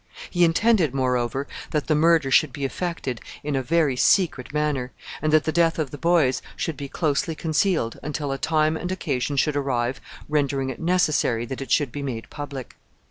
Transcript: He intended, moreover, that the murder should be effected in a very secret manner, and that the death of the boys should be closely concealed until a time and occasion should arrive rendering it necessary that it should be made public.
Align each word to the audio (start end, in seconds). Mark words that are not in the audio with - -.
He 0.31 0.43
intended, 0.43 0.95
moreover, 0.95 1.45
that 1.69 1.85
the 1.85 1.93
murder 1.93 2.31
should 2.31 2.51
be 2.51 2.65
effected 2.65 3.21
in 3.43 3.55
a 3.55 3.61
very 3.61 3.95
secret 3.95 4.51
manner, 4.51 4.91
and 5.21 5.31
that 5.31 5.43
the 5.43 5.51
death 5.51 5.77
of 5.77 5.91
the 5.91 5.97
boys 5.99 6.41
should 6.55 6.75
be 6.75 6.89
closely 6.89 7.35
concealed 7.35 7.99
until 8.01 8.31
a 8.31 8.39
time 8.39 8.75
and 8.75 8.91
occasion 8.91 9.37
should 9.37 9.55
arrive 9.55 10.01
rendering 10.27 10.71
it 10.71 10.81
necessary 10.81 11.45
that 11.45 11.61
it 11.61 11.69
should 11.69 11.91
be 11.91 12.01
made 12.01 12.31
public. 12.31 12.75